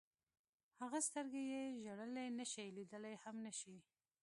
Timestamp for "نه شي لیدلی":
2.39-3.15